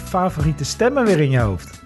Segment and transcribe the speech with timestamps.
[0.00, 1.82] favoriete stemmen weer in je hoofd.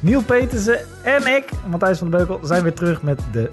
[0.00, 3.48] Neil Petersen en ik, Matthijs van der Beukel, zijn weer terug met de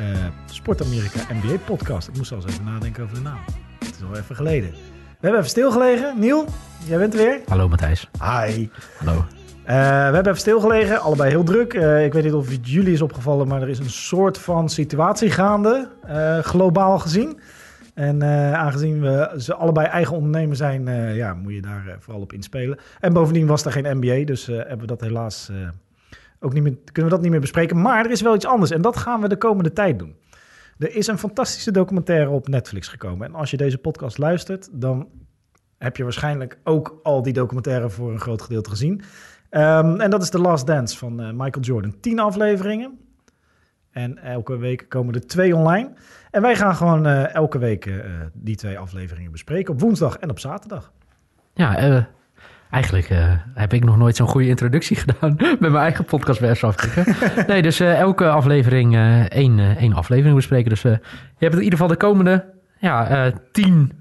[0.00, 0.06] uh,
[0.46, 2.08] Sport Amerika NBA podcast.
[2.08, 3.38] Ik moest zelfs even nadenken over de naam.
[3.78, 4.70] Het is al even geleden.
[4.70, 6.18] We hebben even stilgelegen.
[6.18, 6.46] Niel,
[6.84, 7.40] jij bent er weer.
[7.48, 8.10] Hallo Matthijs.
[8.20, 8.68] Hi.
[8.98, 9.14] Hallo.
[9.14, 9.24] Uh,
[9.66, 11.74] we hebben even stilgelegen, allebei heel druk.
[11.74, 14.68] Uh, ik weet niet of het jullie is opgevallen, maar er is een soort van
[14.68, 15.88] situatie gaande,
[16.42, 17.40] globaal gezien.
[17.94, 18.22] En
[18.54, 22.78] aangezien we ze allebei eigen ondernemer zijn, ja, moet je daar vooral op inspelen.
[23.00, 25.50] En bovendien was er geen NBA, dus hebben we dat helaas
[26.40, 27.80] ook niet meer, kunnen we dat niet meer bespreken.
[27.80, 30.16] Maar er is wel iets anders en dat gaan we de komende tijd doen.
[30.78, 33.26] Er is een fantastische documentaire op Netflix gekomen.
[33.26, 35.08] En als je deze podcast luistert, dan
[35.78, 38.92] heb je waarschijnlijk ook al die documentaire voor een groot gedeelte gezien.
[39.50, 42.00] Um, en dat is The Last Dance van Michael Jordan.
[42.00, 42.98] Tien afleveringen.
[43.92, 45.90] En elke week komen er twee online.
[46.30, 47.94] En wij gaan gewoon uh, elke week uh,
[48.32, 49.72] die twee afleveringen bespreken.
[49.72, 50.92] Op woensdag en op zaterdag.
[51.54, 52.06] Ja,
[52.70, 56.56] Eigenlijk uh, heb ik nog nooit zo'n goede introductie gedaan met mijn eigen podcast bij
[57.46, 58.96] nee, dus elke aflevering
[59.28, 60.68] één, één aflevering bespreken.
[60.68, 60.98] Dus je
[61.38, 62.44] hebt in ieder geval de komende
[62.78, 63.92] ja, tien,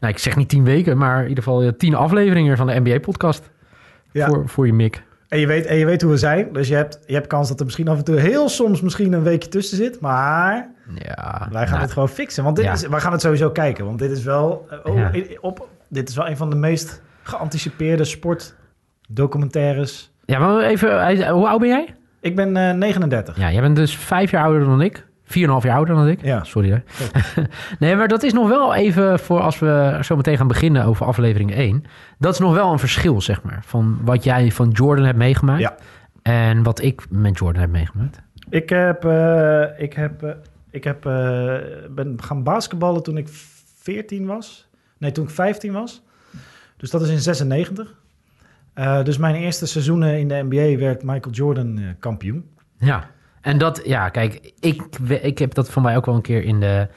[0.00, 3.50] nou ik zeg niet tien weken, maar in ieder geval tien afleveringen van de NBA-podcast
[4.12, 4.26] ja.
[4.26, 5.02] voor, voor je mik.
[5.36, 7.48] En je, weet, en je weet hoe we zijn, dus je hebt, je hebt kans
[7.48, 11.48] dat er misschien af en toe heel soms misschien een weekje tussen zit, maar ja,
[11.50, 12.44] wij gaan nou, het gewoon fixen.
[12.44, 12.72] Want dit ja.
[12.72, 15.10] is, wij gaan het sowieso kijken, want dit is wel, oh, ja.
[15.40, 20.12] op, dit is wel een van de meest geanticipeerde sportdocumentaires.
[20.24, 21.94] Ja, maar even, hoe oud ben jij?
[22.20, 23.38] Ik ben uh, 39.
[23.38, 25.06] Ja, jij bent dus vijf jaar ouder dan ik.
[25.26, 26.22] 4,5 jaar ouder dan ik.
[26.22, 26.44] Ja.
[26.44, 26.78] Sorry hè.
[27.86, 31.06] nee, maar dat is nog wel even voor als we zo meteen gaan beginnen over
[31.06, 31.84] aflevering 1.
[32.18, 33.62] Dat is nog wel een verschil, zeg maar.
[33.64, 35.60] Van wat jij van Jordan hebt meegemaakt.
[35.60, 35.76] Ja.
[36.22, 38.20] En wat ik met Jordan heb meegemaakt.
[38.48, 40.30] Ik heb, uh, ik heb, uh,
[40.70, 41.54] ik heb uh,
[41.90, 43.28] ben gaan basketballen toen ik
[43.80, 44.68] 14 was.
[44.98, 46.02] Nee, toen ik 15 was.
[46.76, 47.94] Dus dat is in 96.
[48.74, 52.48] Uh, dus mijn eerste seizoenen in de NBA werd Michael Jordan uh, kampioen.
[52.78, 53.10] Ja,
[53.46, 54.82] en dat, ja, kijk, ik,
[55.22, 56.88] ik heb dat van mij ook wel een keer in de,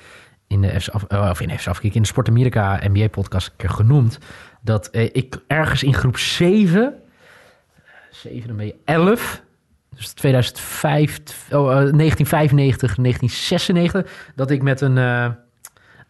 [0.47, 4.19] in de, FC, of in de, FC, in de Sport Amerika NBA podcast genoemd.
[4.61, 6.93] Dat uh, ik ergens in groep 7,
[8.11, 9.41] 7 dan ben je 11,
[9.95, 11.17] dus 2005,
[11.51, 14.97] oh, 1995, 1996, dat ik met een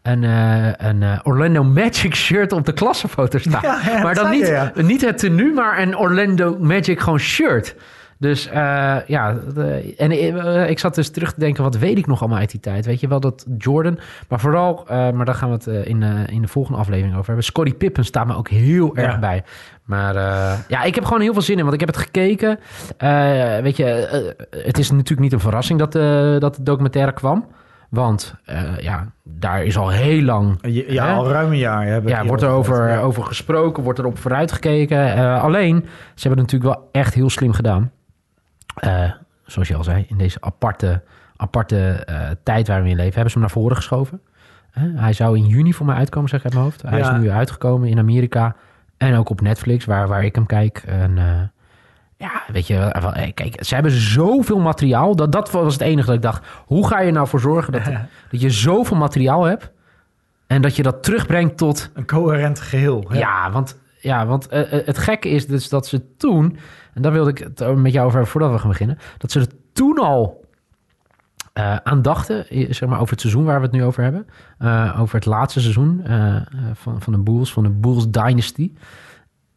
[0.01, 3.61] een, uh, een uh, Orlando Magic shirt op de klassenfoto staan.
[3.61, 4.71] Ja, ja, maar dan niet, ja.
[4.75, 7.75] niet het tenue, maar een Orlando Magic gewoon shirt.
[8.19, 10.11] Dus uh, ja, de, en
[10.69, 12.85] ik zat dus terug te denken, wat weet ik nog allemaal uit die tijd?
[12.85, 13.99] Weet je wel, dat Jordan,
[14.29, 17.43] maar vooral, maar daar gaan we het in, in de volgende aflevering over hebben.
[17.43, 19.43] Scottie Pippen staat me ook heel erg bij.
[19.83, 20.13] Maar
[20.67, 22.59] ja, ik heb gewoon heel veel zin in, want ik heb het gekeken.
[23.63, 23.85] weet je,
[24.49, 25.91] het is natuurlijk niet een verrassing dat,
[26.41, 27.45] dat de documentaire kwam.
[27.89, 30.57] Want uh, ja, daar is al heel lang.
[30.61, 31.13] Ja, hè?
[31.13, 32.07] al ruim een jaar.
[32.07, 32.99] Ja, wordt er over, ja.
[32.99, 35.17] over gesproken, wordt er op vooruitgekeken.
[35.17, 35.85] Uh, alleen,
[36.15, 37.91] ze hebben het natuurlijk wel echt heel slim gedaan.
[38.83, 39.11] Uh,
[39.45, 41.01] zoals je al zei, in deze aparte,
[41.35, 42.07] aparte
[42.43, 44.21] tijd waar we in leven, hebben ze hem naar voren geschoven.
[44.95, 46.81] hij zou in juni voor mij uitkomen, zeg ik uit mijn hoofd.
[46.81, 47.13] Hij ja.
[47.13, 48.55] is nu uitgekomen in Amerika
[48.97, 50.83] en ook op Netflix, waar, waar ik hem kijk.
[50.85, 51.17] En,
[52.19, 52.91] ja, weet je,
[53.33, 55.15] kijk, ze hebben zoveel materiaal.
[55.15, 56.47] Dat, dat was het enige dat ik dacht.
[56.65, 57.83] Hoe ga je nou voor zorgen dat,
[58.31, 59.71] dat je zoveel materiaal hebt
[60.47, 61.91] en dat je dat terugbrengt tot...
[61.93, 63.05] Een coherent geheel.
[63.07, 63.17] Hè?
[63.17, 66.57] Ja, want, ja, want uh, het gekke is dus dat ze toen...
[66.93, 68.97] En daar wilde ik het met jou over hebben voordat we gaan beginnen.
[69.17, 70.45] Dat ze er toen al
[71.53, 74.25] uh, aan dachten, zeg maar over het seizoen waar we het nu over hebben.
[74.97, 76.03] Over het laatste seizoen
[76.73, 78.73] van, van de Bulls, van de Bulls Dynasty.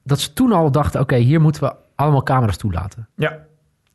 [0.03, 3.09] Dat ze toen al dachten, oké, hier moeten we allemaal camera's toelaten.
[3.16, 3.38] Ja.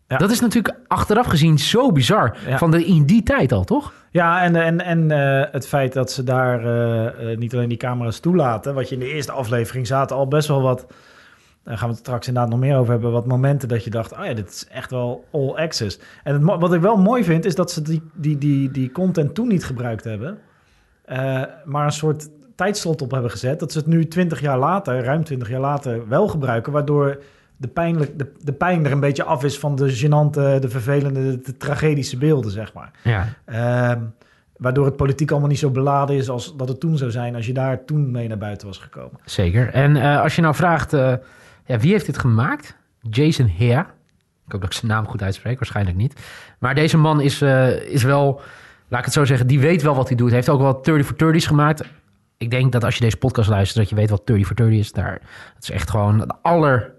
[0.07, 0.17] Ja.
[0.17, 2.37] Dat is natuurlijk achteraf gezien zo bizar.
[2.47, 2.57] Ja.
[2.57, 3.93] Van de, in die tijd al, toch?
[4.11, 7.77] Ja, en, en, en uh, het feit dat ze daar uh, uh, niet alleen die
[7.77, 8.73] camera's toelaten.
[8.73, 10.85] Wat je in de eerste aflevering zaten al best wel wat.
[11.63, 13.11] Daar gaan we het straks inderdaad nog meer over hebben.
[13.11, 15.99] Wat momenten dat je dacht: oh ja, dit is echt wel all access.
[16.23, 19.35] En het, wat ik wel mooi vind, is dat ze die, die, die, die content
[19.35, 20.37] toen niet gebruikt hebben.
[21.65, 23.59] maar een soort tijdslot op hebben gezet.
[23.59, 26.71] Dat ze het nu 20 jaar later, ruim 20 jaar later, wel gebruiken.
[26.71, 27.19] Waardoor
[27.57, 31.41] de, pijnlijk, de, de pijn er een beetje af is van de gênante, de vervelende,
[31.41, 32.91] de tragedische beelden, zeg maar.
[33.03, 33.27] Ja.
[33.45, 34.01] Uh,
[34.57, 37.45] waardoor het politiek allemaal niet zo beladen is als dat het toen zou zijn als
[37.45, 39.19] je daar toen mee naar buiten was gekomen.
[39.25, 39.69] Zeker.
[39.73, 41.13] En uh, als je nou vraagt, uh,
[41.65, 42.77] ja, wie heeft dit gemaakt?
[43.01, 43.85] Jason Hare.
[44.45, 46.21] Ik hoop dat ik zijn naam goed uitspreek, waarschijnlijk niet.
[46.59, 48.41] Maar deze man is, uh, is wel,
[48.87, 50.27] laat ik het zo zeggen, die weet wel wat hij doet.
[50.27, 51.83] Hij heeft ook wel 30 for 30's gemaakt.
[52.37, 54.79] Ik denk dat als je deze podcast luistert, dat je weet wat 30 for 30
[54.79, 54.91] is.
[54.91, 55.11] Daar,
[55.55, 56.95] het is echt gewoon de aller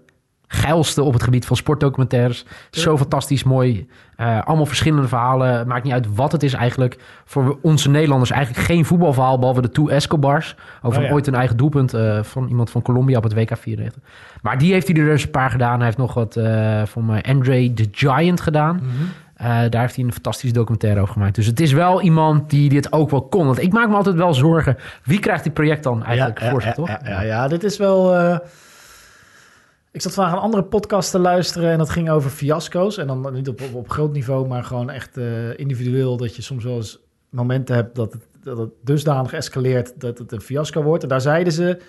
[0.51, 2.45] geilste op het gebied van sportdocumentaires.
[2.71, 3.87] Zo fantastisch mooi.
[4.15, 5.67] Eh, allemaal verschillende verhalen.
[5.67, 6.97] Maakt niet uit wat het is eigenlijk.
[7.25, 9.39] Voor onze Nederlanders eigenlijk geen voetbalverhaal...
[9.39, 10.55] behalve de Two Escobars.
[10.81, 11.11] Over Oh ja.
[11.11, 14.01] ooit een eigen doelpunt eh, van iemand van Colombia op het WK 94.
[14.41, 15.75] Maar die heeft hij er dus een paar gedaan.
[15.75, 18.75] Hij heeft nog wat eh van Andre the Giant gedaan.
[18.75, 19.69] Mhm.
[19.69, 21.35] Daar heeft hij een fantastische documentaire over gemaakt.
[21.35, 23.45] Dus het is wel iemand die dit ook wel kon.
[23.45, 24.77] Want ik maak me altijd wel zorgen.
[25.03, 26.87] Wie krijgt dit project dan eigenlijk ja, voor zich, toch?
[26.87, 28.13] Ja, ja, ja, dit is wel...
[29.91, 32.97] Ik zat vandaag een andere podcast te luisteren en dat ging over fiasco's.
[32.97, 36.17] En dan niet op, op, op groot niveau, maar gewoon echt eh, individueel.
[36.17, 36.99] Dat je soms wel eens
[37.29, 41.03] momenten hebt dat het, dat het dusdanig escaleert dat het een fiasco wordt.
[41.03, 41.81] En daar zeiden ze,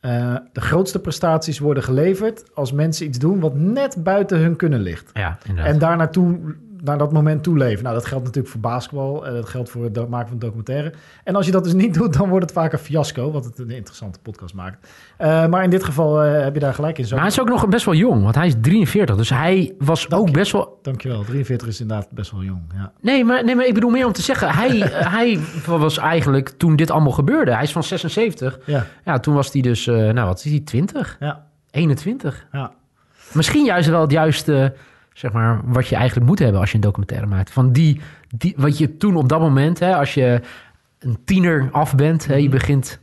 [0.00, 4.80] eh, de grootste prestaties worden geleverd als mensen iets doen wat net buiten hun kunnen
[4.80, 5.10] ligt.
[5.12, 5.72] Ja, inderdaad.
[5.72, 7.82] En daar naartoe, naar dat moment toe leven.
[7.82, 9.26] Nou, dat geldt natuurlijk voor basketbal.
[9.26, 10.92] En dat geldt voor het maken van documentaire.
[11.24, 13.30] En als je dat dus niet doet, dan wordt het vaak een fiasco.
[13.30, 14.88] Wat het een interessante podcast maakt.
[15.16, 17.04] Eh, maar in dit geval eh, heb je daar gelijk in.
[17.04, 19.16] Zo, Maar hij is ook nog best wel jong, want hij is 43.
[19.16, 20.34] Dus hij was Dank ook je.
[20.34, 20.78] best wel...
[20.82, 21.24] Dankjewel.
[21.24, 22.62] 43 is inderdaad best wel jong.
[22.74, 22.92] Ja.
[23.00, 24.48] Nee maar, nee, maar ik bedoel meer om te zeggen...
[24.50, 24.78] Hij,
[25.18, 27.52] hij was eigenlijk toen dit allemaal gebeurde...
[27.54, 28.58] Hij is van 76.
[28.66, 29.86] Ja, Ja, toen was hij dus...
[29.86, 30.60] eh, nou, wat is hij?
[30.60, 31.16] 20?
[31.20, 32.46] ja, 21?
[32.52, 32.72] ja.
[33.32, 34.74] Misschien juist wel het juiste...
[35.12, 37.50] Zeg maar, wat je eigenlijk moet hebben als je een documentaire maakt.
[37.50, 38.00] Van die,
[38.36, 40.40] die wat je toen op dat moment, hè, als je
[40.98, 42.50] een tiener af bent, hè, je Mhm.
[42.50, 43.00] begint,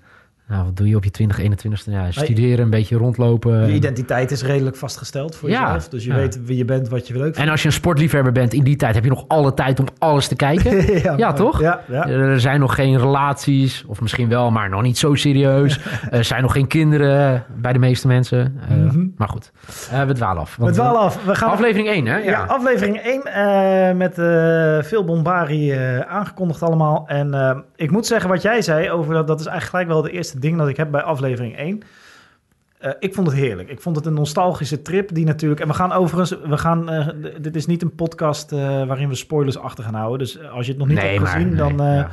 [0.48, 1.92] nou, wat doe je op je 20, 21ste?
[1.92, 3.68] Ja, studeren, een beetje rondlopen.
[3.68, 5.90] Je identiteit is redelijk vastgesteld voor Ja, jezelf.
[5.90, 6.16] Dus je ja.
[6.16, 7.38] weet wie je bent, wat je leuk vindt.
[7.38, 9.86] En als je een sportliefhebber bent in die tijd, heb je nog alle tijd om
[9.98, 10.76] alles te kijken.
[11.18, 11.62] Ja, toch?
[11.90, 15.80] Er zijn nog geen relaties, of misschien wel, maar nog niet zo serieus.
[16.12, 18.58] Er zijn nog geen kinderen bij de meeste mensen.
[18.70, 19.06] Eh, Mhm.
[19.18, 19.52] Maar goed,
[19.92, 20.56] Eh, we dwalen af.
[20.56, 21.24] We dwalen af.
[21.26, 22.18] We gaan Aflevering 1, hè?
[22.18, 22.44] Ja, Ja.
[22.44, 27.04] aflevering 1 eh, met eh, veel bombari eh, aangekondigd allemaal.
[27.08, 30.12] En eh, ik moet zeggen wat jij zei over dat, dat is eigenlijk gelijk wel
[30.12, 31.84] de eerste ding dat ik heb bij aflevering 1.
[32.78, 33.70] Eh, ik vond het heerlijk.
[33.70, 35.62] Ik vond het een nostalgische trip die natuurlijk...
[35.62, 36.42] En we gaan overigens...
[36.50, 36.86] We gaan,
[37.22, 40.20] d- dit is niet een podcast eh, waarin we spoilers achter gaan houden.
[40.20, 42.10] Dus als je het nog niet nee, hebt gezien, nee, dan, ja.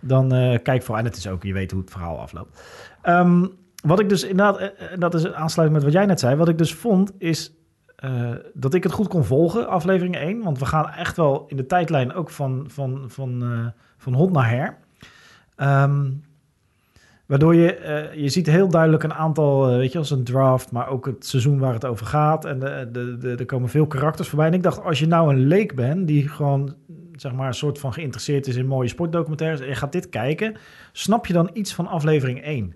[0.00, 0.28] dan
[0.62, 0.98] kijk vooral.
[0.98, 2.62] En het is ook, je weet hoe het verhaal afloopt.
[3.02, 3.46] Ehm,
[3.82, 6.36] wat ik dus inderdaad, dat is aansluitend met wat jij net zei.
[6.36, 7.52] Wat ik dus vond is
[8.54, 10.42] dat ik het goed kon volgen, aflevering 1.
[10.42, 13.44] Want we gaan echt wel in de tijdlijn ook van, van, van,
[13.96, 14.76] van hot naar her.
[15.56, 16.10] Ehm,
[17.28, 20.72] waardoor je, eh, je ziet heel duidelijk een aantal, eh, weet je, als een draft,
[20.72, 22.44] maar ook het seizoen waar het over gaat.
[22.44, 24.46] En de, de, de, er komen veel karakters voorbij.
[24.46, 26.74] En ik dacht, als je nou een leek bent die gewoon,
[27.12, 29.60] zeg maar, een soort van geïnteresseerd is in mooie sportdocumentaires.
[29.60, 30.56] En je gaat dit kijken,
[30.92, 32.74] snap je dan iets van aflevering 1?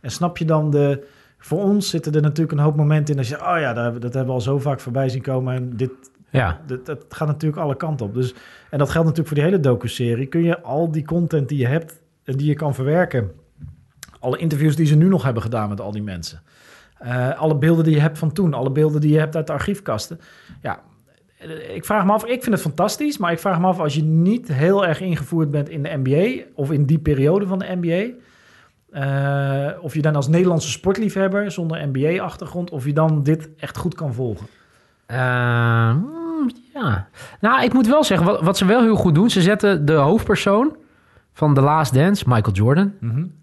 [0.00, 1.06] En snap je dan de...
[1.38, 3.40] Voor ons zitten er natuurlijk een hoop momenten in dat je...
[3.40, 5.54] oh ja, dat, dat hebben we al zo vaak voorbij zien komen...
[5.54, 5.90] en dit,
[6.30, 6.60] ja.
[6.66, 8.14] dat, dat gaat natuurlijk alle kanten op.
[8.14, 8.34] Dus,
[8.70, 10.26] en dat geldt natuurlijk voor die hele docu-serie.
[10.26, 13.30] Kun je al die content die je hebt en die je kan verwerken...
[14.22, 16.42] alle interviews die ze nu nog hebben gedaan met al die mensen...
[16.98, 18.54] eh, alle beelden die je hebt van toen...
[18.54, 20.20] alle beelden die je hebt uit de archiefkasten...
[20.62, 20.80] ja,
[21.38, 22.24] eh, ik vraag me af...
[22.24, 23.18] ik vind het fantastisch...
[23.18, 26.42] maar ik vraag me af als je niet heel erg ingevoerd bent in de NBA...
[26.54, 28.20] of in die periode van de NBA...
[28.90, 33.94] Eh, of je dan als Nederlandse sportliefhebber zonder NBA-achtergrond, of je dan dit echt goed
[33.94, 34.46] kan volgen.
[35.06, 37.08] Eh, mm, ja.
[37.40, 39.30] Nou, ik moet wel zeggen, wat, wat ze wel heel goed doen...
[39.30, 40.76] ze zetten de hoofdpersoon
[41.32, 42.92] van The Last Dance, Michael Jordan...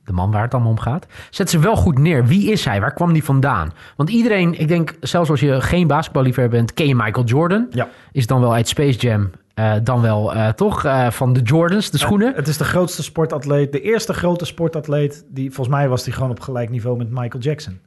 [0.05, 1.05] de man waar het allemaal om gaat...
[1.29, 2.25] zetten ze wel goed neer.
[2.25, 2.81] Wie is hij?
[2.81, 3.71] Waar kwam die vandaan?
[3.95, 6.73] Want iedereen, ik denk, zelfs als je geen basketballiefhebber bent...
[6.73, 7.67] ken je Michael Jordan.
[7.71, 7.87] Ja.
[8.11, 9.29] Is dan wel uit Space Jam...
[9.53, 12.33] eh, dan wel eh, toch eh, van de Jordans, de schoenen.
[12.35, 15.25] Het is de grootste sportatleet, de eerste grote sportatleet.
[15.29, 17.79] Die, volgens mij was hij gewoon op gelijk niveau met Michael Jackson.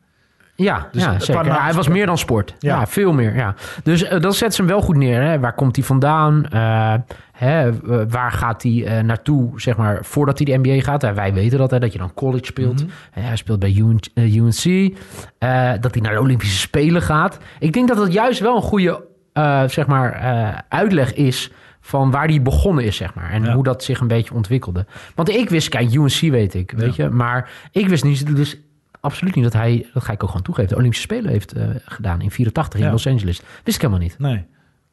[0.55, 1.63] Ja, Dus ja zeker.
[1.63, 2.55] hij was meer dan sport.
[2.59, 2.87] Ja, Ja.
[2.87, 3.37] veel meer.
[3.37, 3.55] Ja.
[3.83, 5.23] Dus eh, dat zet ze hem wel goed neer.
[5.23, 5.39] Hè.
[5.41, 6.47] Waar komt hij vandaan?
[6.49, 6.95] Eh,
[7.33, 7.71] hè,
[8.09, 11.15] waar gaat hij eh, naartoe, zeg maar, voordat hij de NBA gaat?
[11.15, 12.85] Wij weten dat, hè, dat je dan college speelt.
[13.11, 14.95] Hè, hij speelt bij UN, UNC.
[15.81, 17.39] Dat hij naar de Olympische Spelen gaat.
[17.59, 19.05] Ik denk dat dat juist wel een goede,
[19.67, 20.13] zeg maar,
[20.69, 23.31] uitleg is van waar hij begonnen is, zeg maar.
[23.31, 23.53] En Ja.
[23.55, 24.87] hoe dat zich een beetje ontwikkelde.
[25.15, 27.09] Want ik wist, kijk, UNC weet ik, weet je.
[27.09, 28.57] Maar ik wist niet, dus
[29.03, 31.69] absoluut niet dat hij, dat ga ik ook gewoon toegeven, de Olympische Spelen heeft eh,
[31.85, 32.93] gedaan in 84 in Ja.
[32.93, 33.43] Los Angeles.
[33.65, 34.19] Wist ik helemaal niet.
[34.19, 34.45] Nee.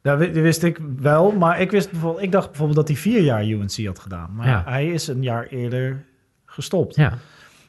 [0.01, 2.97] Dat wi- dat wist ik wel, maar ik, wist bijvoorbeeld, ik dacht bijvoorbeeld dat hij
[2.97, 4.29] vier jaar UNC had gedaan.
[4.35, 4.63] Maar Ja.
[4.65, 6.03] hij is een jaar eerder
[6.45, 6.95] gestopt.
[6.95, 7.17] Ja,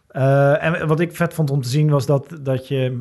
[0.08, 3.00] Eh, en wat ik vet vond om te zien was dat, dat je...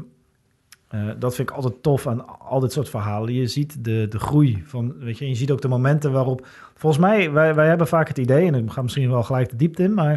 [0.87, 3.33] eh, dat vind ik altijd tof aan al dit soort verhalen.
[3.33, 6.47] Je ziet de, de groei van, weet je, en je ziet ook de momenten waarop...
[6.75, 9.55] Volgens mij, wij, wij hebben vaak het idee, en ik ga misschien wel gelijk de
[9.55, 10.11] diepte in, maar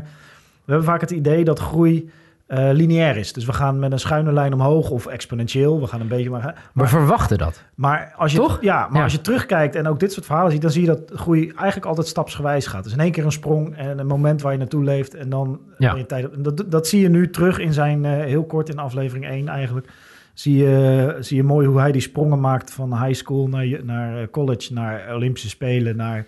[0.65, 2.11] we hebben vaak het idee dat groei
[2.53, 3.33] eh, lineair is.
[3.33, 5.81] Dus we gaan met een schuine lijn omhoog of exponentieel.
[5.81, 6.43] We gaan een beetje maar.
[6.43, 7.63] we Maar, verwachten dat.
[7.75, 8.59] maar als je Toch?
[8.61, 9.03] ja, maar Ja.
[9.03, 11.87] als je terugkijkt en ook dit soort verhalen ziet, dan zie je dat groei eigenlijk
[11.87, 12.85] altijd stapsgewijs gaat.
[12.85, 15.61] Dus in één keer een sprong en een moment waar je naartoe leeft en dan
[15.79, 15.95] Ja.
[15.95, 16.45] je tijd.
[16.45, 19.87] Dat, dat zie je nu terug in zijn eh, heel kort in aflevering 1 eigenlijk.
[20.35, 23.81] zie je, zie je mooi hoe hij die sprongen maakt van high school naar, je-
[23.85, 26.27] naar eh, college, naar Olympische Spelen, naar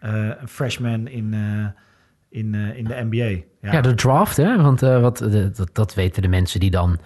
[0.00, 1.34] eh, een freshman in,
[2.32, 3.42] in, eh, in de NBA.
[3.72, 4.62] Ja, de draft, hè?
[4.62, 6.98] Want eh, wat, de- dat, dat weten de mensen die dan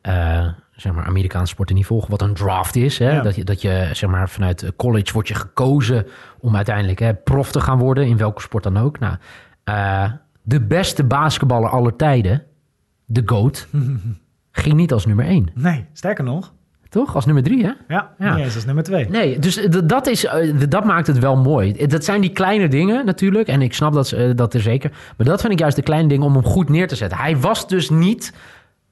[0.00, 2.98] eh, zeg maar Amerikaanse sporten niet volgen, wat een draft is.
[2.98, 3.10] Hè?
[3.12, 3.22] Ja.
[3.22, 6.06] Dat, je, dat je zeg maar vanuit college wordt je gekozen
[6.38, 8.98] om uiteindelijk hè, prof te gaan worden, in welke sport dan ook.
[8.98, 9.16] Nou,
[10.42, 12.42] de beste basketballer aller tijden,
[13.04, 13.68] de GOAT,
[14.52, 15.48] ging niet als nummer één.
[15.54, 16.53] Nee, sterker nog.
[16.94, 17.14] Toch?
[17.14, 17.70] Als nummer drie, hè?
[17.88, 18.36] Ja, Ja.
[18.36, 19.08] eens als nummer twee.
[19.08, 21.86] Nee, dus eh, dat, is, eh, dat maakt het wel mooi.
[21.86, 23.48] Dat zijn die kleine dingen natuurlijk.
[23.48, 24.90] En ik snap dat, ze- eh, dat er zeker.
[25.16, 27.18] Maar dat vind ik juist de kleine dingen om hem goed neer te zetten.
[27.18, 28.32] Hij was dus niet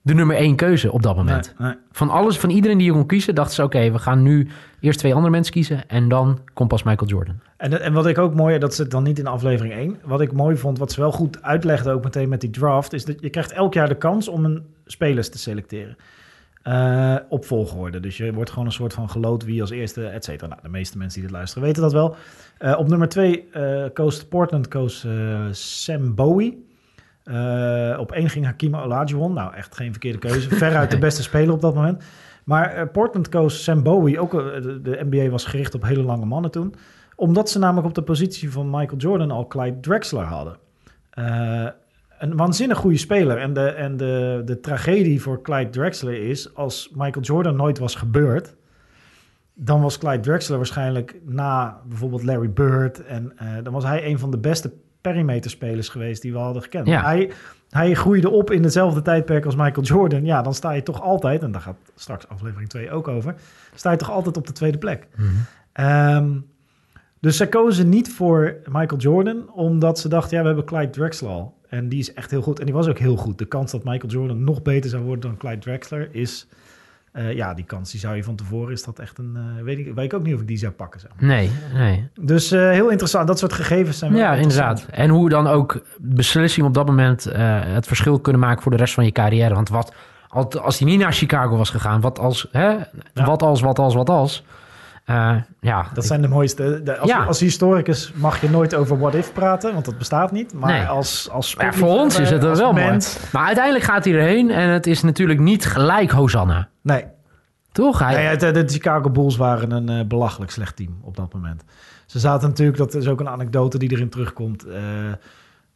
[0.03, 1.55] de nummer één keuze op dat moment.
[1.59, 1.77] Nee, nee.
[1.93, 4.49] Van alles, van iedereen die je kon kiezen, dachten ze: oké, we gaan nu
[4.81, 5.89] eerst twee andere mensen kiezen.
[5.89, 7.35] En dan komt pas Michael Jordan.
[7.57, 9.97] En, en wat ik ook mooi, dat zit dan niet in aflevering 1.
[10.05, 13.05] Wat ik mooi vond, wat ze wel goed uitlegden ook meteen met die draft, is
[13.05, 15.97] dat je krijgt elk jaar de kans om een spelers te selecteren.
[16.63, 18.01] Eh, op volgorde.
[18.01, 20.49] Dus je wordt gewoon een soort van geloot wie als eerste, et cetera.
[20.49, 22.17] Nou, de meeste mensen die dit luisteren weten dat wel.
[22.59, 23.49] Eh, op nummer 2
[23.93, 26.67] koos Portland koos eh, Sam Bowie.
[27.99, 29.33] Op één ging Hakim Olajuwon.
[29.33, 30.49] Nou, echt geen verkeerde keuze.
[30.57, 32.05] Veruit de beste speler op dat moment.
[32.45, 34.21] Maar Portland koos Sam Bowie.
[34.21, 36.75] Ook, de, de NBA was gericht op hele lange mannen toen
[37.15, 40.57] omdat ze namelijk op de positie van Michael Jordan al Clyde Drexler hadden.
[42.23, 43.39] Een waanzinnig goede speler.
[43.39, 46.55] En, de, en de, de tragedie voor Clyde Drexler is...
[46.55, 48.55] als Michael Jordan nooit was gebeurd...
[49.55, 53.05] dan was Clyde Drexler waarschijnlijk na bijvoorbeeld Larry Bird...
[53.05, 56.87] en eh, dan was hij een van de beste perimeterspelers geweest die we hadden gekend.
[56.87, 57.03] Ja.
[57.03, 57.31] Hij,
[57.71, 60.25] hij groeide op in hetzelfde tijdperk als Michael Jordan.
[60.25, 61.43] Ja, dan sta je toch altijd...
[61.43, 63.35] en daar gaat straks aflevering 2 ook over...
[63.75, 65.09] sta je toch altijd op de tweede plek.
[65.73, 66.31] Ehm,
[67.23, 71.31] dus zij kozen niet voor Michael Jordan, omdat ze dachten, ja, we hebben Clyde Drexler
[71.31, 71.55] al.
[71.69, 72.59] En die is echt heel goed.
[72.59, 73.39] En die was ook heel goed.
[73.39, 76.47] De kans dat Michael Jordan nog beter zou worden dan Clyde Drexler is...
[77.13, 78.73] eh, ja, die kans die zou je van tevoren...
[78.73, 79.37] is dat echt een...
[79.37, 81.01] eh, weet, ik, weet ik ook niet of ik die zou pakken.
[81.01, 81.29] Zeg maar.
[81.29, 82.09] Nee, nee.
[82.21, 83.27] Dus eh, heel interessant.
[83.27, 84.87] Dat soort gegevens zijn Ja, inderdaad.
[84.91, 88.95] En hoe dan ook beslissingen op dat moment het verschil kunnen maken voor de rest
[88.95, 89.55] van je carrière.
[89.55, 89.95] Want wat,
[90.29, 92.77] als- als hij niet naar Chicago was gegaan, wat als, hè?
[93.15, 94.45] Wat als, wat als, wat als.
[95.05, 96.81] Eh, ja, Dat zijn de mooiste.
[96.83, 97.25] De, als, Ja.
[97.25, 100.55] als historicus mag je nooit over what if praten, want dat bestaat niet.
[100.55, 100.85] Maar Nee.
[100.87, 102.85] als, als ja, voor ons is het als wel mooi.
[102.85, 106.69] mens- Maar uiteindelijk gaat hij erheen en het is natuurlijk niet gelijk Hosanna.
[106.83, 107.05] Nee,
[107.73, 107.99] Toch?
[107.99, 111.65] Hij, Nee, het- de, Chicago Bulls waren een eh, belachelijk slecht team op dat moment.
[112.07, 114.65] Ze zaten natuurlijk, dat is ook een anekdote die erin terugkomt.
[114.65, 114.73] eh,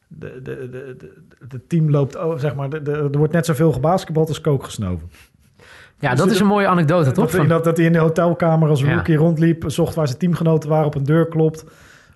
[0.08, 1.12] de, de, de, de,
[1.48, 5.10] het team loopt, zeg maar, de, de- er wordt net zoveel gebasketbald als kook gesnoven.
[5.98, 7.30] Ja, dus dat is een mooie anekdote, toch?
[7.30, 8.94] Dat, dat, dat hij in de hotelkamer als Ja.
[8.94, 11.64] rookie rondliep, zocht waar zijn teamgenoten waren, op een deur klopt,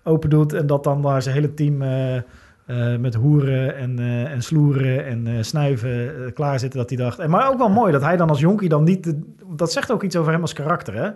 [0.02, 2.22] open doet en dat dan waar zijn hele team eh, eh,
[3.00, 7.18] met hoeren en, eh, en sloeren en snuiven klaar zitten, dat hij dacht.
[7.18, 9.14] En, maar ook wel mooi dat hij dan als jonkie dan niet,
[9.56, 11.10] dat zegt ook iets over hem als karakter, hè?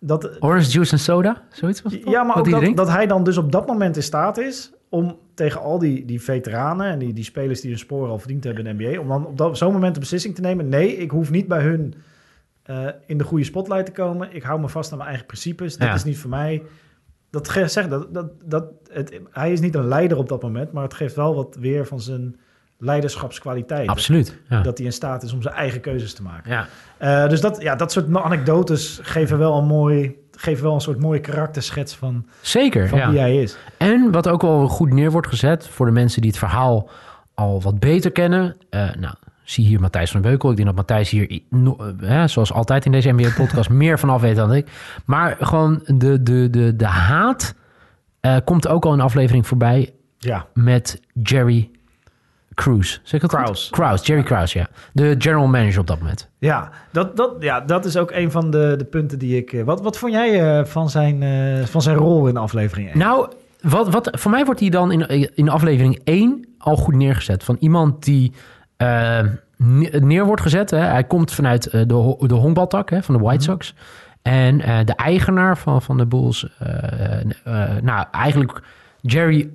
[0.00, 3.24] Dat, Orange juice en soda, zoiets was het ja, maar ook dat, dat hij dan
[3.24, 7.12] dus op dat moment in staat is om tegen al die, die veteranen en die,
[7.12, 9.58] die spelers die hun sporen al verdiend hebben in de NBA, om dan op dat-
[9.58, 10.68] zo'n moment de beslissing te nemen.
[10.68, 11.94] Nee, ik hoef niet bij hun
[12.62, 14.28] eh, in de goede spotlight te komen.
[14.34, 15.76] Ik hou me vast aan mijn eigen principes.
[15.76, 15.94] Dit Ja.
[15.94, 16.62] is niet voor mij.
[17.30, 20.82] Dat zegt dat, dat, dat het, hij is niet een leider op dat moment, maar
[20.82, 22.36] het geeft wel wat weer van zijn
[22.78, 23.88] leiderschapskwaliteit.
[23.88, 24.38] Absoluut.
[24.48, 24.60] Ja.
[24.62, 26.50] Dat hij in staat is om zijn eigen keuzes te maken.
[26.50, 26.66] ja.
[26.98, 31.00] Eh, dus dat, ja, dat soort anekdotes geven wel een mooi, geven wel een soort
[31.00, 32.88] mooie karakterschets van, Zeker.
[32.88, 33.10] van ja.
[33.10, 33.56] wie hij is.
[33.76, 36.90] En wat ook wel goed neer wordt gezet voor de mensen die het verhaal
[37.34, 38.56] al wat beter kennen.
[38.70, 40.50] eh, nou, zie hier Matthijs van Beukel.
[40.50, 41.40] Ik denk dat Matthijs hier,
[42.00, 44.68] eh, zoals altijd in deze NBA-podcast, meer vanaf weet dan ik.
[45.04, 47.54] Maar gewoon de, de, de, de haat
[48.20, 51.70] eh, komt ook al in aflevering voorbij Ja, met Jerry
[52.58, 52.98] Cruz.
[53.02, 53.40] Zeg ik het goed?
[53.44, 53.70] Krause.
[53.70, 54.66] Krause, Jerry Krause, ja.
[54.92, 56.28] De general manager op dat moment.
[56.38, 59.52] ja, dat, dat, ja dat is ook een van de, de punten die ik...
[59.52, 62.98] eh, Wat, wat vond jij eh, van, zijn, eh, van zijn rol in aflevering 1?
[62.98, 67.44] Nou, wat, wat, voor mij wordt hij dan in, in aflevering 1 al goed neergezet.
[67.44, 68.32] Van iemand die
[69.56, 70.70] ne- neer wordt gezet.
[70.70, 70.78] Hè.
[70.78, 71.86] Hij komt vanuit de,
[72.26, 73.74] de honkbaltak hè, van de White Sox.
[74.22, 76.48] En eh, de eigenaar van, van de Bulls...
[76.58, 76.68] eh,
[77.82, 78.62] nou, eigenlijk
[79.00, 79.50] Jerry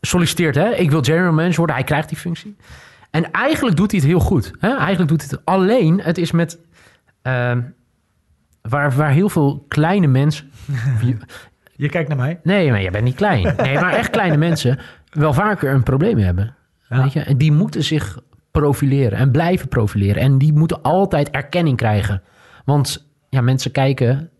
[0.00, 0.54] solliciteert.
[0.54, 0.68] Hè.
[0.74, 1.76] Ik wil general manager worden.
[1.76, 2.56] Hij krijgt die functie.
[3.10, 4.52] En eigenlijk doet hij het heel goed.
[4.58, 4.76] Hè.
[4.76, 6.00] Eigenlijk doet hij het alleen.
[6.00, 6.58] Het is met...
[7.22, 7.56] eh,
[8.62, 10.50] waar, waar heel veel kleine mensen...
[11.76, 12.40] Je kijkt naar mij.
[12.42, 13.54] Nee, maar je bent niet klein.
[13.56, 14.78] Nee, maar echt kleine mensen
[15.10, 16.54] wel vaker een probleem hebben.
[16.88, 17.02] Ja.
[17.02, 17.20] Weet je?
[17.20, 18.18] En die moeten zich
[18.50, 20.22] profileren en blijven profileren.
[20.22, 22.22] En die moeten altijd erkenning krijgen.
[22.64, 24.30] Want ja, mensen kijken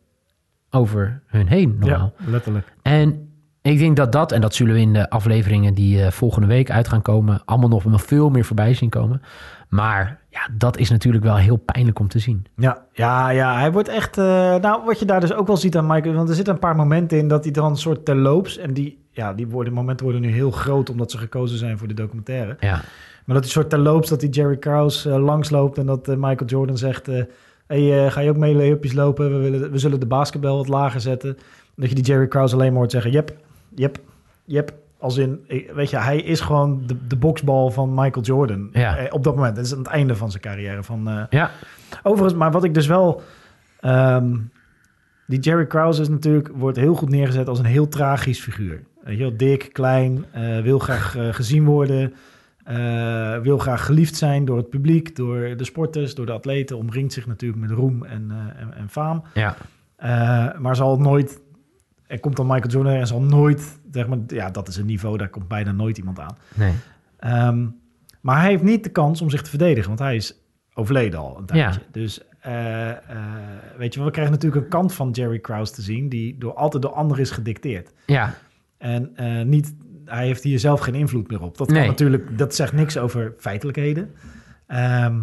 [0.71, 2.15] over hun heen normaal.
[2.19, 2.73] Ja, letterlijk.
[2.83, 3.30] En
[3.63, 6.71] ik denk dat dat, en dat zullen we in de afleveringen die eh, volgende week
[6.71, 9.23] uit gaan komen, allemaal nog veel meer voorbij zien komen.
[9.69, 12.47] Maar Ja, dat is natuurlijk wel heel pijnlijk om te zien.
[12.57, 14.19] Ja, ja, ja, hij wordt echt...
[14.19, 14.25] eh,
[14.57, 16.15] nou, wat je daar dus ook wel ziet aan Michael...
[16.15, 18.59] want er zitten een paar momenten in dat hij dan een soort terloops...
[18.59, 20.91] en die, ja, die worden, momenten worden nu heel groot...
[20.91, 22.57] omdat ze gekozen zijn voor de documentaire.
[22.61, 22.83] Ja,
[23.25, 25.79] Maar dat hij soort terloops, dat die Jerry Krause eh, langsloopt...
[25.79, 27.07] en dat Michael Jordan zegt...
[27.67, 29.33] hey, ga je ook mee lopen?
[29.33, 31.39] We, willen, we zullen de basketbal wat lager zetten.
[31.75, 33.11] Dat je die Jerry Krause alleen maar hoort zeggen...
[33.11, 33.37] Yep,
[33.81, 33.99] yep,
[34.45, 34.73] yep.
[34.99, 38.69] Als in, eh, weet je, hij is gewoon de, de boksbal van Michael Jordan.
[38.73, 38.97] Ja.
[38.97, 39.57] Eh, op dat moment.
[39.57, 40.83] Dat is aan het einde van zijn carrière.
[40.83, 41.51] Van, eh, ja,
[42.03, 43.23] Overigens, maar wat ik dus wel...
[43.81, 44.37] ehm,
[45.27, 48.83] die Jerry Krause is natuurlijk, wordt heel goed neergezet als een heel tragisch figuur.
[49.05, 50.25] Heel dik, klein,
[50.63, 52.15] wil graag gezien worden...
[53.43, 56.77] wil graag geliefd zijn door het publiek, door de sporters, door de atleten.
[56.77, 59.23] Omringt zich natuurlijk met roem en, en, en faam.
[59.35, 59.57] ja.
[60.59, 61.41] Maar zal nooit...
[62.11, 63.79] Er komt dan Michael Jordan en zal nooit...
[63.93, 66.37] Zeg maar, ja, dat is een niveau, daar komt bijna nooit iemand aan.
[66.55, 66.73] Nee.
[67.19, 67.67] Ehm,
[68.21, 70.35] maar hij heeft niet de kans om zich te verdedigen, want hij is
[70.75, 71.81] overleden al een tijdje.
[71.81, 71.87] Ja.
[71.93, 72.97] Dus eh, eh,
[73.77, 76.83] weet je, we krijgen natuurlijk een kant van Jerry Krause te zien die door altijd
[76.83, 77.93] door anderen is gedicteerd.
[78.07, 78.35] Ja,
[78.79, 79.75] En eh, niet,
[80.05, 81.59] hij heeft hier zelf geen invloed meer op.
[81.59, 81.87] Dat kan Nee.
[81.89, 84.15] natuurlijk, dat zegt niks over feitelijkheden.
[84.67, 85.19] Ehm,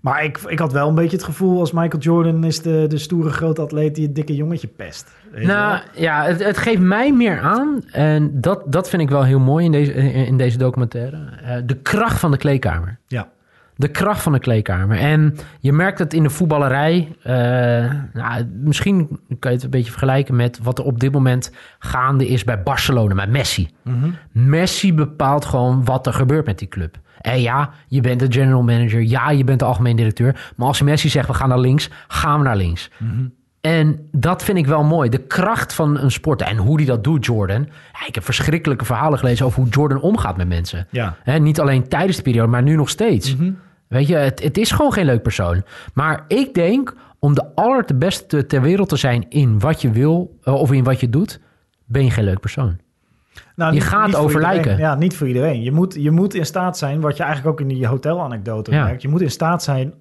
[0.00, 2.98] maar ik, ik had wel een beetje het gevoel als Michael Jordan is de, de
[2.98, 5.10] stoere grote atleet die het dikke jongetje pest.
[5.34, 7.82] Nou ja, het, het geeft mij meer aan.
[7.92, 11.16] En dat, dat vind ik wel heel mooi in deze, in, in deze documentaire.
[11.44, 12.98] eh, de kracht van de kleedkamer.
[13.06, 13.28] ja.
[13.76, 14.98] De kracht van de kleedkamer.
[14.98, 17.16] En je merkt het in de voetballerij.
[17.22, 17.32] eh,
[18.12, 22.28] nou, misschien kan je het een beetje vergelijken met wat er op dit moment gaande
[22.28, 23.68] is bij Barcelona, met Messi.
[23.82, 24.10] Mhm.
[24.32, 26.98] Messi bepaalt gewoon wat er gebeurt met die club.
[27.20, 29.02] En ja, je bent de general manager.
[29.02, 30.52] Ja, je bent de algemeen directeur.
[30.56, 32.90] Maar als Messi zegt, we gaan naar links, gaan we naar links.
[33.60, 35.08] En dat vind ik wel mooi.
[35.08, 37.68] De kracht van een sport en hoe die dat doet, Jordan.
[37.92, 40.86] Ja, ik heb verschrikkelijke verhalen gelezen over hoe Jordan omgaat met mensen.
[40.90, 41.16] Ja.
[41.38, 43.36] Niet alleen tijdens de periode, maar nu nog steeds.
[43.88, 45.62] Weet je, het, het is gewoon geen leuk persoon.
[45.94, 49.90] Maar ik denk, om de aller de beste ter wereld te zijn in wat je
[49.90, 51.40] wil eh, of in wat je doet,
[51.84, 52.78] ben je geen leuk persoon.
[53.56, 54.78] Nou, Je niet- gaat niet over lijken.
[54.78, 55.62] Ja, niet voor iedereen.
[55.62, 58.84] Je moet, je moet in staat zijn, wat je eigenlijk ook in die hotelanekdote Ja.
[58.84, 59.02] merkt.
[59.02, 59.92] Je moet in staat zijn...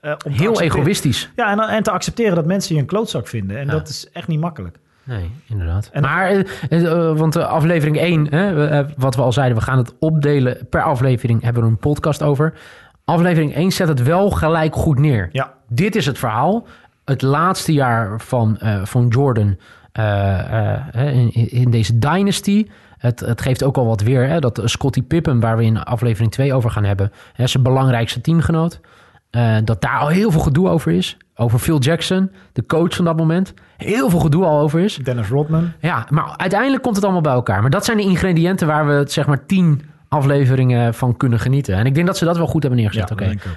[0.00, 1.30] eh, om Heel egoïstisch.
[1.36, 3.58] Ja, en, en te accepteren dat mensen je een klootzak vinden.
[3.58, 3.70] En Ja.
[3.72, 4.78] dat is echt niet makkelijk.
[5.04, 5.88] Nee, inderdaad.
[5.92, 9.62] En- maar, eh, eh, want aflevering 1, hè, we, eh, wat we al zeiden, we
[9.62, 10.66] gaan het opdelen.
[10.70, 12.54] Per aflevering hebben we een podcast over.
[13.04, 15.28] Aflevering 1 zet het wel gelijk goed neer.
[15.32, 16.66] Ja, Dit is het verhaal.
[17.04, 19.56] Het laatste jaar van, van Jordan
[20.92, 22.66] in, in deze dynasty.
[22.98, 24.28] Het, het geeft ook al wat weer.
[24.28, 27.12] Hè, dat Scottie Pippen, waar we in aflevering 2 over gaan hebben...
[27.32, 28.80] Hè, zijn belangrijkste teamgenoot...
[29.30, 31.16] eh, dat daar al heel veel gedoe over is.
[31.34, 33.54] Over Phil Jackson, de coach van dat moment.
[33.76, 34.96] Heel veel gedoe al over is.
[34.96, 35.72] Dennis Rodman.
[35.80, 37.60] Ja, maar uiteindelijk komt het allemaal bij elkaar.
[37.60, 41.74] Maar dat zijn de ingrediënten waar we zeg maar tien afleveringen van kunnen genieten.
[41.74, 43.12] En ik denk dat ze dat wel goed hebben neergezet.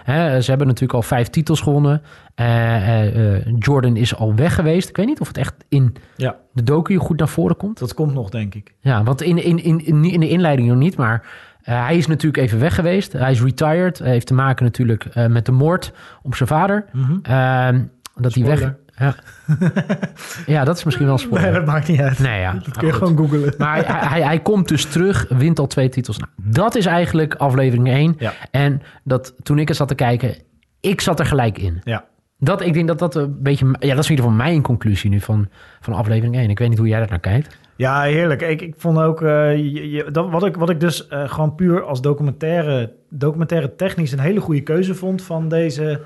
[0.05, 2.01] Ja, Ze hebben natuurlijk al vijf titels gewonnen.
[2.35, 4.89] Eh, eh, eh, Jordan is al weg geweest.
[4.89, 7.79] Ik weet niet of het echt in Ja, de docu goed naar voren komt.
[7.79, 8.73] dat komt nog, denk ik.
[8.79, 10.97] Ja, want in, in, in, in, de inleiding nog niet.
[10.97, 11.27] Maar
[11.61, 13.13] hij is natuurlijk even weg geweest.
[13.13, 13.99] Hij is retired.
[13.99, 16.85] Hij heeft te maken natuurlijk met de moord op zijn vader.
[17.21, 17.81] Ehm,
[18.15, 18.73] dat hij weg...
[18.99, 19.15] Ja.
[20.45, 21.49] ja, dat is misschien wel spoiler.
[21.51, 22.19] Nee, dat maakt niet uit.
[22.19, 22.51] Nee, ja.
[22.53, 23.07] dat Nou, kun je goed.
[23.07, 23.53] gewoon googlen.
[23.57, 26.17] Maar hij, hij, hij komt dus terug, wint al twee titels.
[26.17, 28.15] Nou, dat is eigenlijk aflevering 1.
[28.17, 28.33] Ja.
[28.51, 30.35] En dat, toen ik het zat te kijken,
[30.79, 31.81] ik zat er gelijk in.
[31.83, 32.05] Ja.
[32.37, 33.65] Dat, ik denk dat dat een beetje...
[33.65, 36.49] Ja, dat is in ieder geval mijn conclusie nu van, van aflevering 1.
[36.49, 37.57] Ik weet niet hoe jij daar naar kijkt.
[37.75, 38.41] Ja, heerlijk.
[38.41, 41.55] Ik, ik vond ook, eh, je- je- dat, wat, ik, wat ik dus eh, gewoon
[41.55, 46.01] puur als documentaire, documentaire technisch een hele goede keuze vond van deze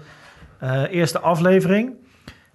[0.59, 1.91] eh, eerste aflevering,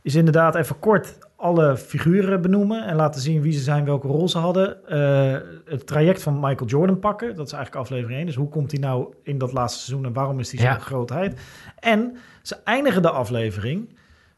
[0.09, 4.29] is inderdaad even kort alle figuren benoemen en laten zien wie ze zijn, welke rol
[4.29, 4.87] ze hadden.
[4.89, 8.27] Eh, het traject van Michael Jordan pakken, dat is eigenlijk aflevering 1.
[8.27, 10.73] Dus hoe komt hij nou in dat laatste seizoen en waarom is hij Ja.
[10.73, 11.41] zo'n grootheid?
[11.81, 13.97] En ze eindigen de aflevering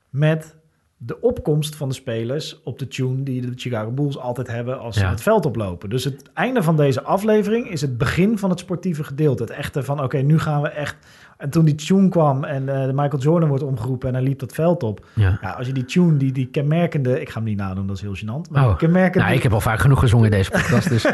[0.09, 0.56] met
[1.02, 4.94] de opkomst van de spelers op de tune die de Chicago Bulls altijd hebben als
[4.96, 5.10] ze Ja.
[5.10, 5.90] het veld oplopen.
[5.90, 9.42] Dus het einde van deze aflevering is het begin van het sportieve gedeelte.
[9.42, 10.96] Het echte van, oké, nu gaan we echt...
[11.36, 14.52] En toen die tune kwam en de Michael Jordan wordt omgeroepen en hij liep dat
[14.52, 15.06] veld op.
[15.14, 15.38] Ja.
[15.42, 17.20] Ja, als je die tune, die, die kenmerkende...
[17.20, 18.50] Ik ga hem niet nadoen, dat is heel gênant.
[18.50, 18.76] Maar Oh.
[18.76, 20.88] kenmerkende, Nou, ik heb al vaak genoeg gezongen in deze podcast.
[20.88, 21.04] Dus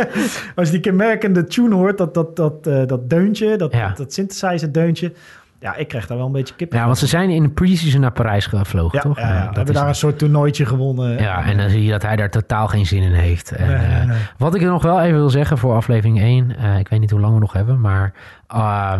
[0.56, 3.88] als je die kenmerkende tune hoort, dat, dat, dat, eh, dat deuntje, dat, Ja.
[3.88, 5.12] dat, dat synthesizer deuntje...
[5.60, 8.00] Ja, ik krijg daar wel een beetje kip ja, want ze zijn in de pre-season
[8.00, 9.18] naar Parijs gevlogen, ja, toch?
[9.18, 11.20] ja, dat hebben daar een soort toernooitje gewonnen.
[11.22, 13.50] Ja, en dan zie je dat hij daar totaal geen zin in heeft.
[13.52, 14.20] En, Nee, nee, eh.
[14.38, 16.56] Wat ik er nog wel even wil zeggen voor aflevering 1.
[16.56, 18.12] eh, ik weet niet hoe lang we nog hebben, maar
[18.54, 18.94] uh,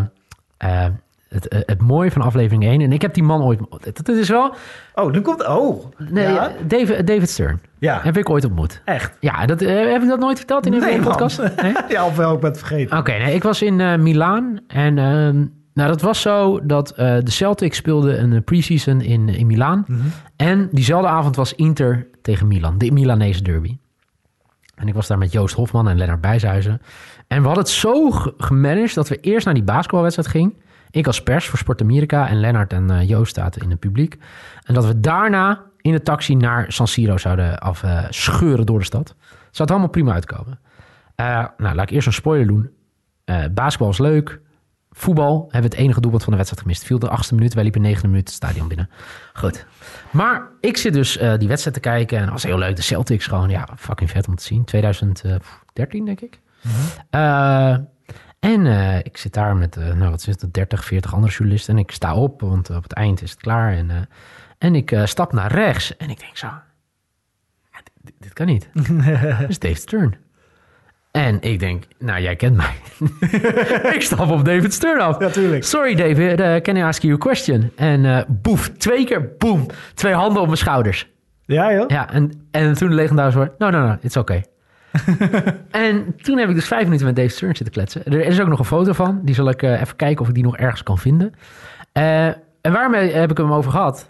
[0.64, 0.84] uh,
[1.28, 2.80] het, het mooie van aflevering 1.
[2.80, 3.60] En ik heb die man ooit.
[3.84, 4.54] Het is wel.
[4.94, 5.46] Oh, nu komt.
[5.46, 5.84] Oh.
[6.10, 6.50] Nee, ja.
[6.66, 7.60] David, David Stern.
[7.78, 8.00] ja.
[8.02, 8.82] Heb ik ooit ontmoet.
[8.84, 9.16] Echt.
[9.20, 11.42] Ja, dat, heb ik dat nooit verteld in een Nee, podcast?
[11.62, 11.72] Nee?
[11.88, 12.98] Ja, of wel, ik ben het vergeten.
[12.98, 15.46] Oké, nee, ik was in uh, Milaan en uh,
[15.78, 19.84] Nou, dat was zo dat eh, de Celtics speelden een eh, preseason in, in Milaan.
[19.86, 20.00] Mhm.
[20.36, 23.78] En diezelfde avond was Inter tegen Milan, de Milanese derby.
[24.74, 26.80] En ik was daar met Joost Hofman en Lennart Bijshuizen.
[27.28, 30.54] En we hadden het zo ge- gemanaged dat we eerst naar die basketbalwedstrijd gingen.
[30.90, 34.16] Ik als pers voor Sport Amerika en Lennart en eh, Joost zaten in het publiek.
[34.64, 39.14] En dat we daarna in de taxi naar San Siro zouden afscheuren door de stad.
[39.28, 40.58] Zou het allemaal prima uitkomen.
[41.14, 42.70] Eh, nou, laat ik eerst een spoiler doen.
[43.24, 44.40] Eh, basketbal is leuk.
[44.90, 46.84] Voetbal hebben we het enige doelpunt van de wedstrijd gemist.
[46.84, 48.90] Viel de achtste minuut, wij liepen negende minuut het stadion binnen.
[49.32, 49.66] Goed.
[50.10, 52.76] Maar ik zit dus eh, die wedstrijd te kijken en dat was heel leuk.
[52.76, 54.64] De Celtics gewoon, ja, fucking vet om te zien.
[54.64, 56.40] 2013 denk ik.
[57.10, 57.76] Eh,
[58.40, 61.74] en eh, ik zit daar met, eh, nou wat is het, 30, 40 andere journalisten.
[61.74, 63.72] En ik sta op, want op het eind is het klaar.
[63.72, 63.96] En, eh,
[64.58, 66.48] en ik eh, stap naar rechts en ik denk zo,
[68.02, 68.70] dit, dit kan niet.
[69.48, 70.16] Is Dave Stern.
[71.10, 72.74] En ik denk, nou, jij kent mij.
[73.94, 75.18] ik stap op David Stern af.
[75.18, 75.64] Natuurlijk.
[75.64, 77.70] Sorry, David, uh, can I ask you a question?
[77.76, 81.08] En uh, boef, twee keer, boem, twee handen op mijn schouders.
[81.44, 81.88] Ja, joh.
[81.88, 84.44] Ja, en, en toen de legendarische woord, no, no, no, it's okay.
[85.70, 88.04] en toen heb ik dus vijf minuten met Dave Stern zitten kletsen.
[88.04, 90.34] Er is ook nog een foto van, die zal ik uh, even kijken of ik
[90.34, 91.32] die nog ergens kan vinden.
[91.92, 92.26] Uh,
[92.60, 94.08] en waarmee heb ik hem over gehad?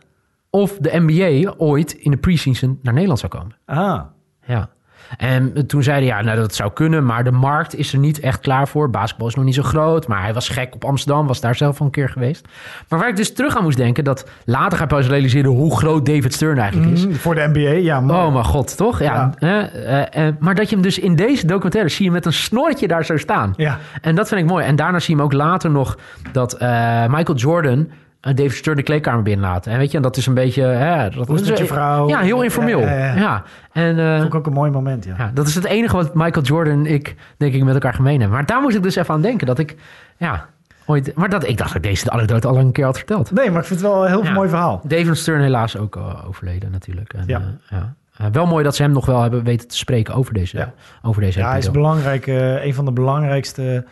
[0.51, 3.57] Of de NBA ooit in de preseason naar Nederland zou komen.
[3.65, 4.01] Ah.
[4.47, 4.71] Ja.
[5.16, 8.40] En toen zeiden ja, nou dat zou kunnen, maar de markt is er niet echt
[8.40, 8.90] klaar voor.
[8.90, 11.81] Basketbal is nog niet zo groot, maar hij was gek op Amsterdam, was daar zelf
[11.81, 12.49] al een keer geweest.
[12.88, 15.77] Maar waar ik dus terug aan moest denken, dat later ga ik pas realiseren hoe
[15.77, 17.07] groot David Stern eigenlijk is.
[17.07, 18.01] Mm, voor de NBA, ja.
[18.01, 18.27] Maar...
[18.27, 19.01] Oh mijn god, toch?
[19.03, 19.35] Ja.
[19.38, 19.73] ja.
[19.75, 22.33] Uh, uh, uh, maar dat je hem dus in deze documentaire zie je met een
[22.33, 23.55] snorretje daar zo staan.
[23.57, 23.79] Ja.
[24.01, 24.64] En dat vind ik mooi.
[24.64, 25.99] En daarna zie je hem ook later nog
[26.33, 27.88] dat eh, Michael Jordan
[28.35, 29.73] David Stern de kleedkamer binnenlaten.
[29.73, 30.62] En weet je, en dat is een beetje...
[30.62, 32.09] Hè, dat is met je vrouw.
[32.09, 32.81] Ja, heel informeel.
[32.81, 33.43] Ja, ja, ja.
[33.73, 35.31] En, uh, Vond ik ook een mooi moment, ja.
[35.35, 38.37] Dat is het enige wat Michael Jordan en ik, denk ik, met elkaar gemeen hebben.
[38.37, 39.47] Maar daar moest ik dus even aan denken.
[39.47, 39.77] Dat ik,
[40.17, 40.47] ja...
[40.87, 43.31] Ooit, maar dat, ik dacht dat ik deze anekdote al een keer had verteld.
[43.31, 44.81] Nee, maar ik vind het wel een heel mooi verhaal.
[44.85, 47.12] David Stern helaas ook uh, overleden natuurlijk.
[47.12, 47.38] En, ja.
[47.38, 47.95] Uh, ja.
[48.21, 50.57] Uh, wel mooi dat ze hem nog wel hebben weten te spreken over deze.
[50.57, 53.85] Ja, over deze ja hij is belangrijk, uh, een van de belangrijkste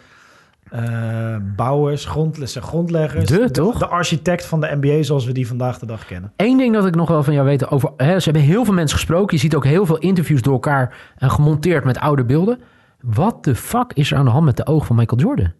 [0.75, 3.27] uh, bouwers, grondleggers, grondleggers.
[3.29, 3.79] De, toch?
[3.79, 6.33] De architect van de NBA zoals we die vandaag de dag kennen.
[6.37, 7.93] Eén ding dat ik nog wel van jou weet over...
[7.97, 9.35] Hè, ze hebben heel veel mensen gesproken.
[9.37, 12.61] Je ziet ook heel veel interviews door elkaar uh, gemonteerd met oude beelden.
[13.01, 15.53] Wat de fuck is er aan de hand met de ogen van Michael Jordan?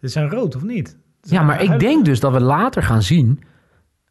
[0.00, 0.98] Dit zijn rood, of niet?
[1.20, 3.42] Ja, maar ik denk dus dat we later gaan zien...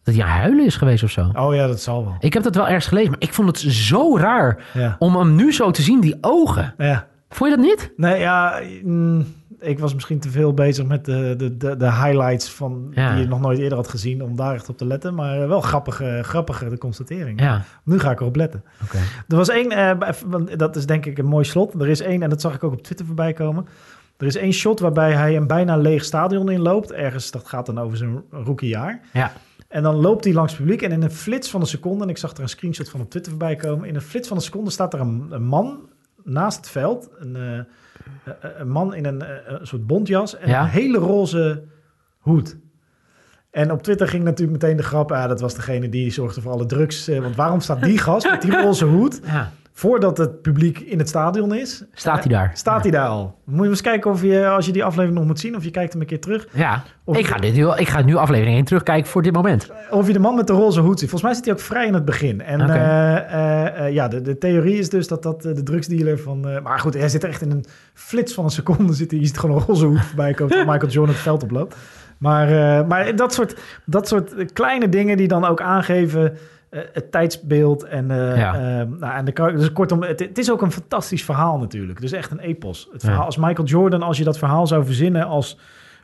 [0.03, 1.31] dat hij aan huilen is geweest of zo.
[1.33, 2.15] Oh ja, dat zal wel.
[2.19, 4.63] Ik heb dat wel ergens gelezen, maar ik vond het zo raar...
[4.73, 4.95] Ja.
[4.99, 6.73] om hem nu zo te zien, die ogen.
[6.77, 7.07] Ja.
[7.29, 7.91] Vond je dat niet?
[7.95, 8.61] Nee, ja...
[8.83, 9.25] Mm,
[9.63, 13.13] ik was misschien te veel bezig met de, de, de, de highlights van ja.
[13.13, 15.15] die je nog nooit eerder had gezien om daar echt op te letten.
[15.15, 17.41] Maar wel grappige, grappige de constatering.
[17.41, 17.63] Ja.
[17.83, 18.63] Nu ga ik erop letten.
[18.83, 19.01] Okay.
[19.27, 19.91] Er was één, uh,
[20.57, 21.73] dat is denk ik een mooi slot.
[21.81, 23.67] Er is één, en dat zag ik ook op Twitter voorbij komen.
[24.17, 26.91] Er is één shot waarbij hij een bijna leeg stadion inloopt.
[26.91, 29.01] Ergens, dat gaat dan over zijn rookiejaar.
[29.13, 29.31] Ja.
[29.67, 32.09] En dan loopt hij langs het publiek en in een flits van een seconde, en
[32.09, 33.87] ik zag er een screenshot van op Twitter voorbij komen.
[33.87, 35.79] In een flits van een seconde staat er een, een man
[36.23, 37.09] naast het veld.
[37.17, 37.59] Een, uh,
[38.57, 40.61] een man in een, uh, een, soort bontjas en Ja.
[40.61, 41.63] een hele roze
[42.19, 42.57] hoed.
[43.51, 46.51] En op Twitter ging natuurlijk meteen de grap, ah, dat was degene die zorgde voor
[46.51, 47.07] alle drugs.
[47.07, 49.51] eh, want waarom staat die gast met die roze hoed, Ja.
[49.75, 52.51] Voordat het publiek in het stadion is, Staat hij daar?
[52.53, 53.35] staat hij daar al?
[53.43, 55.71] Moet je eens kijken of je, als je die aflevering nog moet zien, of je
[55.71, 56.83] kijkt hem een keer terug, Ja.
[57.03, 59.71] Of- Ik ga, dit, nu- ik ga nu aflevering 1 terugkijken voor dit moment.
[59.89, 61.09] of je de man met de roze hoed ziet.
[61.09, 62.41] Volgens mij zit hij ook vrij in het begin.
[62.41, 66.19] En eh, eh, eh, ja, de, de theorie is dus dat dat eh, de drugsdealer
[66.19, 66.47] van...
[66.47, 68.93] eh, maar goed, hij zit er echt in een flits van een seconde.
[68.93, 71.75] Zit hij, je ziet gewoon een roze hoed voorbij komen Michael Jordan het veld oploopt.
[72.17, 72.47] Maar,
[72.79, 73.55] eh, maar dat, soort,
[73.85, 76.37] dat soort kleine dingen die dan ook aangeven...
[76.73, 78.53] eh, het tijdsbeeld en, eh, Ja.
[78.55, 82.01] eh, nou, en de, dus kortom, het, het is ook een fantastisch verhaal natuurlijk.
[82.01, 82.89] Dus echt een epos.
[82.91, 83.25] Het verhaal Ja.
[83.25, 85.59] als Michael Jordan, als je dat verhaal zou verzinnen als,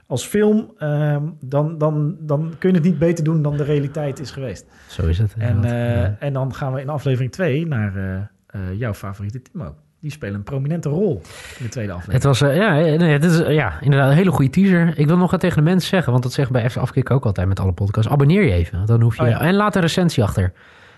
[0.07, 4.19] als film, ehm, dan, dan, dan kun je het niet beter doen dan de realiteit
[4.19, 4.65] is geweest.
[4.87, 5.35] Zo is het.
[5.37, 6.15] En, eh, Ja.
[6.19, 8.29] en dan gaan we in aflevering 2 naar
[8.77, 9.75] jouw favoriete Timo.
[10.01, 11.21] Die spelen een prominente rol
[11.57, 12.23] in de tweede aflevering.
[12.23, 14.93] Het was, eh, ja, nee, het is eh, ja, inderdaad een hele goede teaser.
[14.97, 17.25] Ik wil nog wat tegen de mensen zeggen, want dat zeggen bij even Afkik ook
[17.25, 18.11] altijd met alle podcasts.
[18.11, 19.21] Abonneer je even, dan hoef je...
[19.21, 19.41] Oh ja.
[19.41, 20.51] En laat een recensie achter.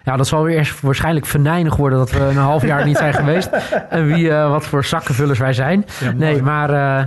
[0.03, 3.13] Ja, dat zal weer eerst waarschijnlijk venijnig worden dat we een half jaar niet zijn
[3.13, 3.49] geweest.
[3.89, 5.85] En wie, eh, wat voor zakkenvullers wij zijn.
[5.99, 6.11] Ja.
[6.11, 7.05] Nee, maar eh,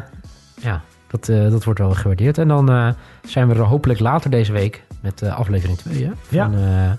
[0.60, 0.80] ja,
[1.10, 2.38] dat, eh, dat wordt wel gewaardeerd.
[2.38, 2.88] En dan eh,
[3.26, 6.10] zijn we er hopelijk later deze week met eh, aflevering 2 hè?
[6.28, 6.50] Ja.
[6.50, 6.90] van, eh,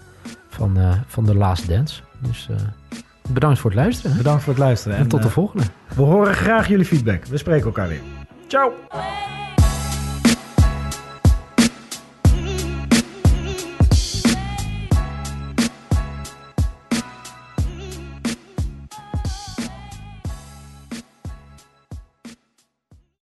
[0.50, 2.02] van, eh, van The Last Dance.
[2.20, 2.56] Dus eh,
[3.30, 4.18] bedankt voor het luisteren.
[4.18, 4.98] Bedankt voor het luisteren.
[4.98, 5.64] En, tot de eh, volgende.
[5.96, 7.26] we horen graag jullie feedback.
[7.26, 8.02] We spreken elkaar weer.
[8.48, 8.74] Ciao!